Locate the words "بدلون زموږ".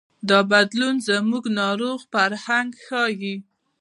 0.51-1.43